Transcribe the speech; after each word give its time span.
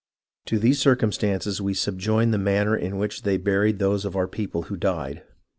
"To 0.47 0.57
these 0.57 0.79
circumstances 0.79 1.61
we 1.61 1.75
subjoin 1.75 2.31
the 2.31 2.39
manner 2.39 2.75
in 2.75 2.97
which 2.97 3.21
they 3.21 3.37
buried 3.37 3.77
those 3.77 4.03
of 4.03 4.15
our 4.15 4.27
people 4.27 4.63
who 4.63 4.75
died. 4.75 5.21